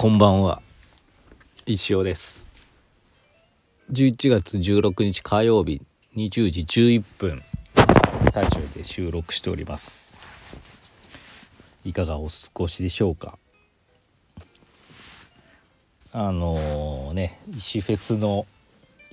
[0.00, 0.62] こんばんは。
[1.66, 2.50] 石尾です。
[3.92, 5.82] 11月16日火曜日
[6.16, 7.42] 20時11分
[8.18, 10.14] スタジオで収録しております。
[11.84, 13.36] いかがお過ごしでしょうか？
[16.14, 18.46] あのー、ね石フェスの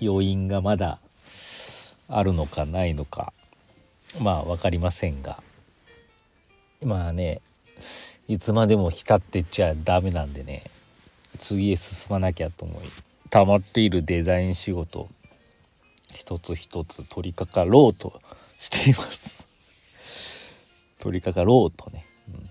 [0.00, 1.00] 余韻がまだ
[2.08, 3.32] あるのかないのか
[4.20, 5.42] まあ分かりませんが。
[6.80, 7.40] まあね
[8.28, 10.70] いつまでも浸ってちゃダメなんでね。
[11.36, 12.84] 次へ進まなきゃと思い
[13.30, 15.08] 溜まっているデザイン仕事
[16.14, 18.20] 一つ一つ取り掛かろうと
[18.58, 19.46] しています。
[20.98, 22.50] 取り掛かろうとね、うん、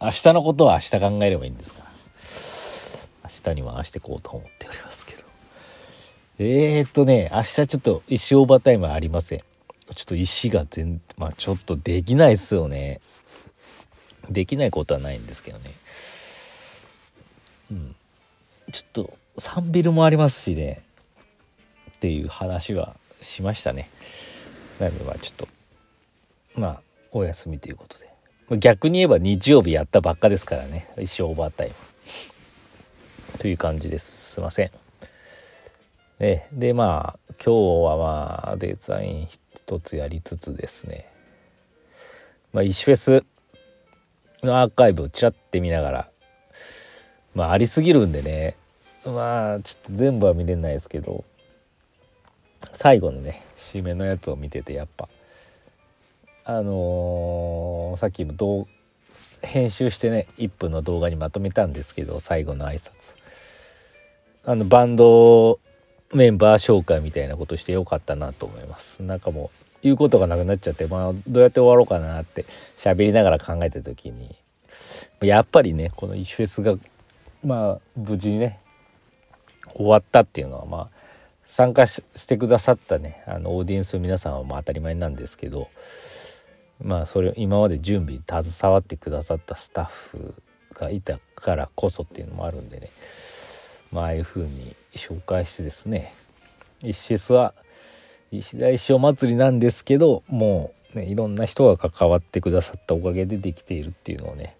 [0.00, 1.92] 明日のことは明日考えればいいんですから
[3.24, 5.22] 明日に回していこうと思っておりますけど。
[6.38, 9.44] えー、っとね明日ちょっと石オーバータイムありません。
[9.94, 13.00] ちょっと石が全まあちょっとできないっすよね。
[14.30, 15.70] できないことはないんですけどね。
[17.72, 17.96] うん。
[18.70, 20.82] ちょっとサンビルもありますしね。
[21.90, 23.88] っていう話はしましたね。
[24.78, 25.48] なのでまあちょっと
[26.54, 26.80] まあ
[27.12, 28.12] お休みということで。
[28.58, 30.90] 逆に言えば日曜日やったばっかですからね。
[30.98, 31.74] 一生オーバータイム
[33.38, 34.70] という感じですすいません。
[36.18, 41.06] えでまあ今日はまあデザイン一つやりつつですね。
[42.52, 43.24] まあ石フェス
[44.42, 46.11] のアーカイブをちらって見ながら
[47.34, 48.56] まあありすぎるんでね。
[49.04, 51.24] まあちょっと全部は見れないですけど。
[52.74, 55.08] 最後のね締めのやつを見ててやっぱ。
[56.44, 58.66] あのー、さっきの動
[59.42, 62.90] 編集してね1分の動画にまとめたんですけど最後の挨拶。
[64.44, 65.60] あのバンド
[66.12, 69.02] メンバー紹介みたいなことしてよかったなと思います。
[69.02, 72.44] なんかもう言うことがなくなっちゃってまあどうやって終わろうかなって
[72.78, 74.34] 喋りながら考えた時に
[75.20, 76.76] やっぱりねこのイシフェスが
[77.44, 78.60] まあ無事にね
[79.74, 80.88] 終わったっていうのはまあ
[81.46, 85.68] 参加してくださったねあのオーディエンスの皆さんはまあ当たり前なんですけど
[86.82, 90.34] まあそれを今まで準備に携わってくださったスタッフ
[90.74, 92.90] がいたからこそっていうのもあるんでね
[93.90, 96.12] まあああいう風に紹介してですね
[96.82, 97.54] イシフェスは
[98.30, 104.56] 石田石尾祭りなんですけどもう、ね、いろんな人が関わってくださったおかげでできているっていうのをね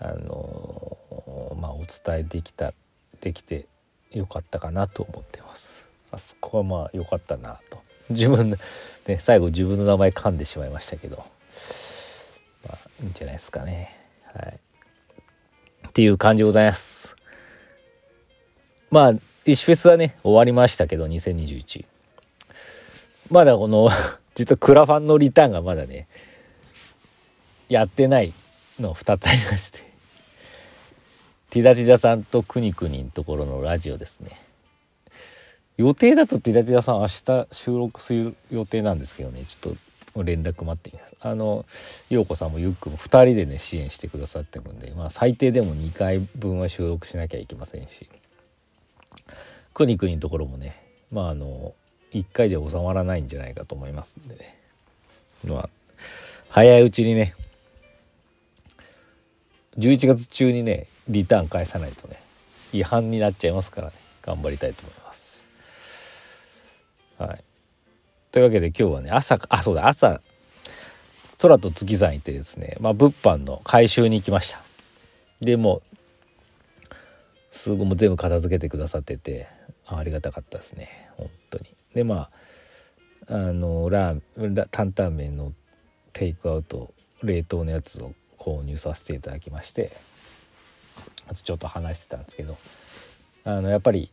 [0.00, 2.72] あのまあお伝えできた
[3.20, 3.66] できて
[4.10, 5.84] よかったかなと思ってます。
[6.10, 7.82] あそこはまあ良かったなと。
[8.10, 11.24] 自分、ね、最後自分の名前噛んでしまいましたけど。
[12.66, 13.96] まあいいんじゃないですかね。
[14.34, 14.60] はい。
[15.88, 17.16] っていう感じでございます。
[18.90, 21.84] まあ石フェスはね終わりましたけど2021
[23.30, 23.90] まだこの
[24.36, 26.06] 実はクラファンのリターンがまだね
[27.68, 28.32] やってない
[28.80, 29.94] の2つありまして。
[31.50, 34.40] ティダティダさんとくにくにのところのラジオですね。
[35.76, 39.44] 予定だとティダティダさん明日収録する予定なんですけどね。
[39.44, 39.74] ちょっ
[40.12, 41.14] と連絡待ってみます。
[41.20, 41.64] あの
[42.10, 44.92] 陽子さんもゆっくも2人でね支援してくださってるんで。
[44.96, 48.08] まあ最低でも2回分は収録しなきゃいけませんし。
[49.72, 50.76] くにくにのところもね
[51.10, 51.74] まああの
[52.12, 54.58] 1回じゃ収まらないんじゃないかと思いますんでね。
[55.44, 55.68] まあ
[56.48, 57.34] 早いうちにね
[59.78, 62.20] 11月中にねリターン返さないとね
[62.72, 65.46] 違反になっちゃいますからね頑張りたいと思います。
[67.18, 67.44] はい。
[68.32, 70.20] というわけで今日はね朝あそうだ朝
[71.40, 74.60] 空と月さん行ってですねまあ物販の回収に行きました。
[75.40, 75.82] でも
[77.50, 79.46] すごいも全部片付けてくださってて
[79.86, 81.66] ありがたかったですね本当に。
[81.94, 82.28] でま
[83.28, 85.52] ああのラー担々麺の
[86.12, 86.92] テイクアウト
[87.22, 89.92] 冷凍のやつを購入させていただきまして
[91.28, 92.58] あとちょっと話してたんですけど
[93.44, 94.10] あのやっぱり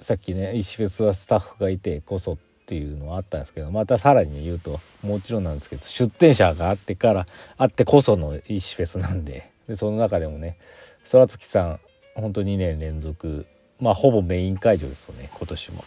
[0.00, 7.26] さっきね石フェスはスタッフがいてこそっていうのはあったんですけどまたさらに言うともちろんなんですけど出店者があってから
[7.58, 10.58] あってこその石フェスなんででその中でもね
[11.10, 11.80] 空月さん
[12.14, 13.46] 本当2年連続
[13.80, 15.84] まあほぼメイン会場ですよね今年も。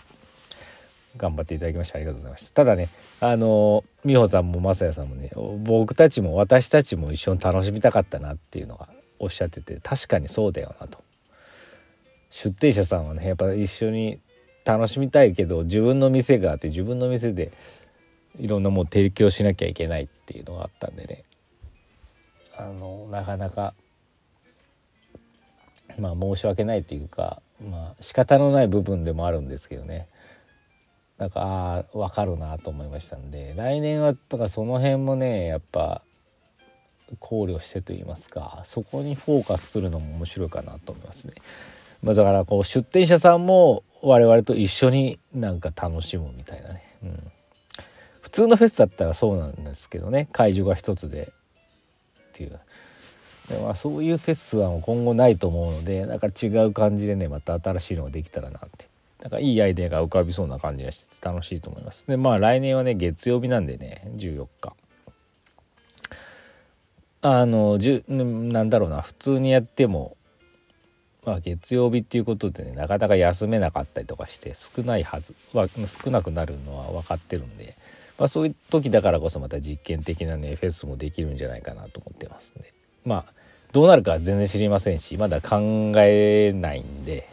[1.18, 2.52] 頑張っていただきましてありがとうございました。
[2.52, 2.90] ただね
[3.20, 5.32] あの美穂さんも雅也さんもね
[5.64, 8.90] 僕たちも私たちも一緒に楽しみたかったなっていうのが
[9.20, 11.04] おっしゃってて確かにそうだよなと。
[12.30, 14.20] 出店者さんはねやっぱ一緒に
[14.66, 17.52] 楽しみたいけど自分の店があって自分の店で
[18.40, 21.24] いろんなもの提供しなきゃいけないっていうのがあったんでね。
[22.58, 23.74] あのなかなか
[26.00, 30.08] まあ申し訳ないというかまあ仕方のない部分でもあるんですけどね。
[31.24, 36.02] なんかああ分かるなと思いましたんで来年はとかその辺もねやっぱ
[37.20, 41.34] 考慮してといいますかそこにフォーカスするのも面白いかなと思いますね。
[42.02, 47.32] まあ、だからこう出店者さんも我々と一緒になんか楽しむみたいなね、うん、
[48.20, 51.32] 普通のフェスだったらそうなんですけどね会場が一つで
[52.20, 52.60] っていう。
[53.48, 58.93] で、まあ、そういうフェスは今後ないと思うのでなんか違う感じでねまた新しいのができたらなって。
[59.24, 62.08] なんかいいアイデアが浮かびそうな感じがしてて楽しいと思います。
[62.08, 64.74] でまあ来年はね月曜日なんでね14日。
[67.22, 70.18] あのじゅなんだろうな普通にやっても
[71.26, 75.34] まあ、月曜日っていうことでねなかなか休めなかったりとかして少ないはず。
[75.54, 77.78] は少なくなるのは分かってるんで、
[78.20, 82.74] まあ、そういう時だからこそまた実験的なねフェスもできるんじゃないかなと思ってますんで。
[83.06, 83.34] まあ
[83.72, 87.30] どうなるかは全然知りませんしまだ考えないんで。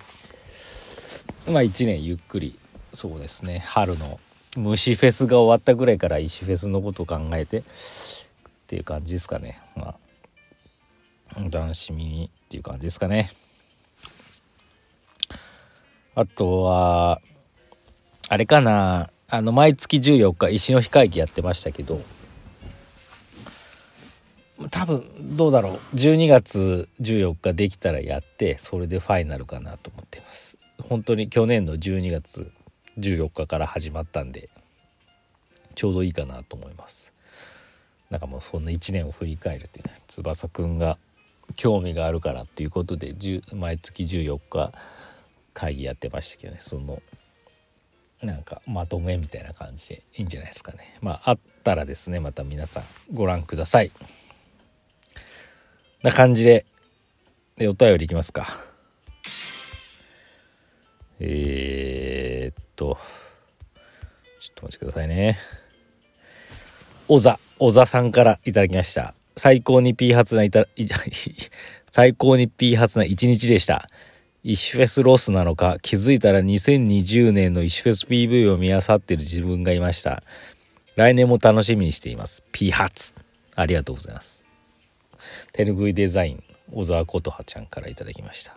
[1.47, 2.59] まあ1年ゆっくり
[2.93, 4.19] そうですね春の
[4.57, 7.63] 虫フェスが終わったぐらいから石フェスのことを考えてっ
[8.67, 10.11] ていう感じですかねまあ
[11.53, 13.31] 楽しみにっていう感じですかね。
[16.15, 17.21] あとは、
[18.29, 22.03] あれかな、あの、毎月14日、石の日会議やってましたけど、
[24.71, 25.97] 多分、どうだろう。
[25.97, 30.50] 12月14日できたらやって、それでファイナルかなと思ってます。
[30.91, 32.53] 本当に去年の12月
[32.99, 34.51] 14日から始まったんで、
[35.77, 37.15] ちょうどいいかなと思います。
[38.11, 40.99] なんかもうそんな1年を振り返るっていうね、翼くんが
[41.55, 43.15] 興味があるからっていうことで、
[43.55, 44.73] 毎月14日、
[45.55, 47.03] 会議やってましたけどねその
[48.23, 50.97] なんかまとめみたいな感じでいいんじゃないですかね。
[51.01, 52.83] まああったらですねまた皆さん
[53.13, 53.91] ご覧ください。
[56.03, 56.67] な感じで
[57.57, 58.70] でお便りいきますか。
[61.21, 62.99] えー、っと
[64.41, 65.39] ちょっとお待ちくださいね。
[67.09, 69.15] 小座小座さんからいただきました。
[69.37, 70.67] 最高にピー発ないた
[71.93, 73.91] 最高にピー発な一日でした。
[74.43, 80.23] 石フェスロスなのか気づいたら2020年の石フェス PV を見漁ってる自分がいました。
[80.97, 82.43] 来年も楽しみにしています。
[82.53, 83.15] P 発
[83.57, 84.43] ありがとうございます。
[85.53, 88.57] 手ぬぐいデザイン小沢琴葉ちゃんから頂きました。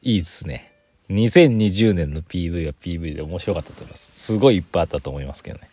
[0.00, 0.77] いいですね。
[1.10, 5.70] 2020年の PV は PV で面白かったと思いますすごいいっぱいあったと思いますけどね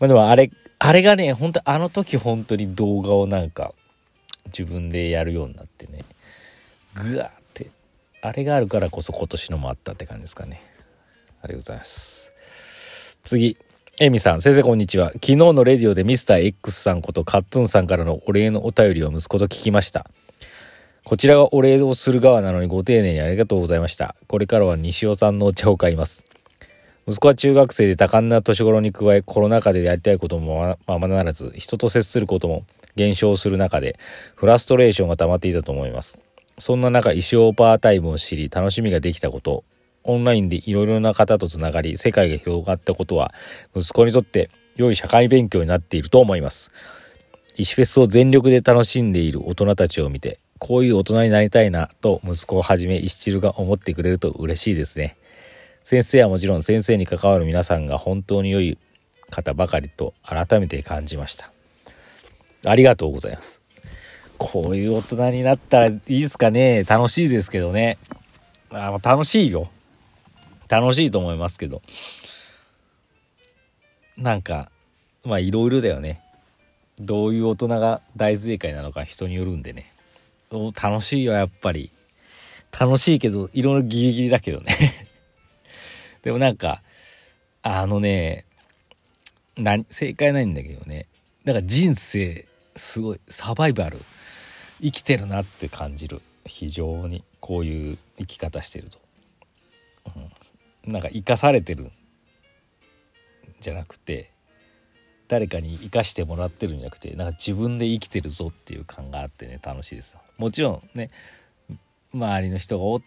[0.00, 3.72] まあでもあれあれがね本当あの時本当に動画をなんか
[4.46, 6.04] 自分でやるようになってね
[6.94, 7.70] ぐわーって
[8.20, 10.62] あれがあるからこそ今年のもあったって感じですかね。
[11.42, 12.32] ありがとうございます。
[13.24, 13.56] 次。
[14.00, 15.10] エミさん、先生こんにちは。
[15.12, 20.06] 昨日のレディオでミスター X さんことカッツンさんからのお礼のお便りを息子と聞きました。
[21.04, 24.14] こちらがお礼をする側なのにご丁寧にありがとうございました。
[24.28, 26.26] これからは西尾さんのお茶を買います。
[27.06, 32.64] 息子は中学生で多感な年頃に加えコロナ禍でやりたいこともままならず人と接することも
[32.94, 33.98] 減少する中で
[34.36, 36.18] フラストレーションが溜まっていたと思います。
[36.58, 39.64] そんな中、石尾パータイムを知り、楽しみができたこと、
[40.04, 43.32] オンラインでいろいろな方とつながり、世界が広がったことは、
[43.74, 46.70] 息子にとって良い社会勉強になっていると思います。
[47.56, 55.16] 石フェスを全力で楽しんでいる大人たちを見て、こういう大人になりたいなと息子をはじめ石チルが思ってくれると嬉しいですね。
[55.82, 58.78] 先生はもちろん先生に関わる皆さんが本当に良い
[59.28, 61.50] 方ばかりと改めて感じました。
[62.64, 63.60] ありがとうございます。
[64.38, 67.98] こういう大人になったらいいですかね楽しいですけどね。
[68.70, 69.68] あ楽しいよ。
[70.68, 71.82] 楽しいと思いますけど。
[74.16, 74.70] なんか、
[75.24, 76.20] まあいろいろだよね。
[77.00, 79.91] どういう大人が大正解なのか人によるんでね。
[80.58, 81.90] 楽しいよ、やっぱり。
[82.78, 85.08] 楽しいけど、いろいろギリギリだけどね
[86.22, 86.82] でもなんか、
[87.62, 88.44] あのね、
[89.90, 91.06] 正解ないんだけどね。
[91.44, 93.98] だから人生、すごい、サバイバル。
[94.82, 98.98] 生きてるなって感じる非常にこういう生き方してると、
[100.86, 101.88] うん、なんか生かされてる
[103.60, 104.31] じゃなくて
[105.28, 111.10] 誰かに生かしてもらってるんじゃなくてなんか自分で生きてるぞっていう感があってね楽しいですよもちろんね
[112.12, 113.04] 周りの人が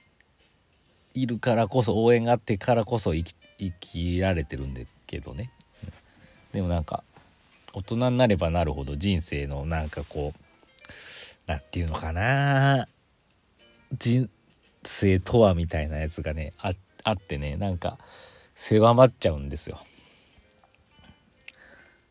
[1.13, 5.49] いるからこそ応援があってからこそ生き生きられてるんだけどね、
[6.51, 7.05] でもなんか
[7.73, 10.39] 大人になればなるほど人生のなんかこう
[11.47, 12.87] 何て言うのかな
[13.97, 14.29] 人
[14.83, 16.71] 生とはみたいなやつがねあ
[17.03, 17.97] あってねなんか
[18.55, 19.79] 狭まっちゃうんですよ。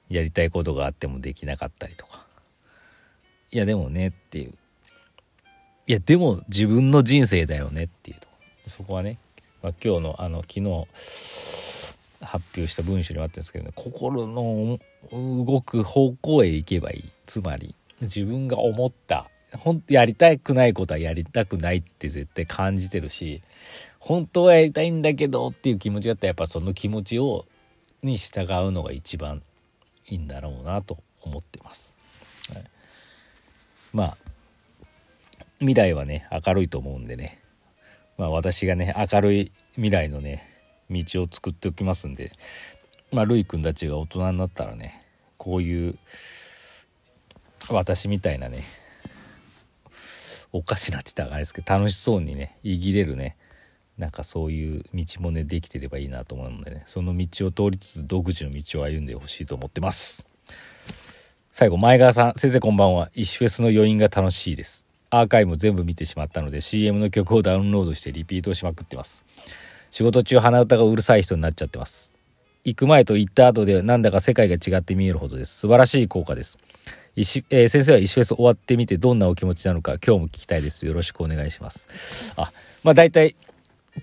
[0.08, 2.25] やりたいことがあってもできなかったりとか。
[3.50, 4.54] いやでもねっていう。
[5.87, 8.26] いやでも自分の人生だよねっていうと
[8.68, 9.18] そこはね、
[9.62, 10.87] まあ、今日のあの昨日
[12.23, 14.78] 発表した文章にもあったんですけどね心の
[15.12, 23.42] 動く方向へ行けばいいつまり自分が思った本当やりたくないことはやりたくないって絶対感じてるし
[23.99, 27.44] 本当はやりたいんだけどっていう気持ちがあったらやっぱその気持ちを
[28.02, 29.42] に従うのが一番
[30.08, 31.96] いいんだろうなと思ってます。
[32.52, 32.64] はい、
[33.92, 34.16] まあ
[35.58, 37.40] 未来はね明るいと思うんでね。
[38.18, 40.49] まあ私がね明るい未来のね
[40.90, 42.32] 道を作っておきますんで。
[43.14, 45.04] まあるいくんたちが大人になったらね
[45.38, 45.99] こういう
[47.70, 48.64] 私みたいなね
[50.52, 53.37] おかしなって言ったらあれですけど楽しそうにね言い切れるね
[53.99, 56.83] なんかそういう道もねできてればいいなと思うのでね。
[56.87, 60.27] その道を通りつつ独自の道を歩んでほしいと思ってます。
[61.53, 63.11] 最後前川さん先生こんばんは。
[63.15, 64.87] 石フェスの余韻が楽しいです。
[65.11, 69.25] アーカイブも全部見てしまったので CM の曲をダウンロードしてリピートしまくってます。
[69.93, 72.11] 仕事中鼻歌がうるさい人になっちゃってます。
[72.65, 75.61] 行く前と行った後でなんだか世界が違って見えるほどです。
[75.61, 76.59] 素晴らしい効果です。
[77.15, 80.85] 石、えー、先生は石フェス終わってみてどんなお気持ちなのか今日も聞きたいです。
[80.85, 82.35] よろしくお願いします。
[82.37, 82.51] あ
[82.83, 83.37] まあ大体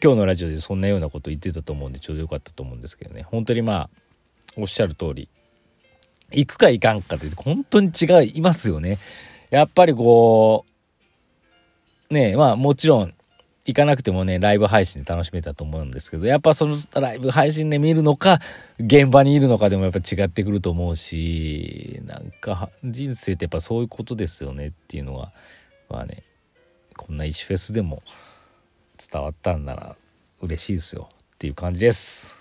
[0.02, 3.24] 今日のラジオでそんなようなこと言ってたと思うんでちょうどよかったと思うんですけどね。
[3.24, 3.90] 本当にまあ
[4.56, 5.30] おっしゃる通り。
[6.32, 8.06] 行くか行かんかで本当に違
[8.36, 9.00] いますよね。
[9.50, 10.66] やっぱりこ
[12.10, 13.14] うねまあもちろん
[13.66, 18.40] 行かなくてもねライブ配信で楽しめたと思うんですけどやっぱそのライブ配信で見るのか
[18.80, 25.32] 現場にいるのかでもやっぱ違ってくると思うしなんか人生ってやっぱそういうことですよねっていうのは
[25.90, 26.24] まあね
[26.98, 28.02] こんな石フェスでも
[29.10, 29.96] 伝わったんなら
[30.41, 32.41] 嬉しいですよっていう感じです。